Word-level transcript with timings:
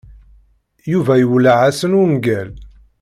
Yuba 0.91 1.13
iwelleh-asen 1.23 1.93
ungal. 2.01 2.49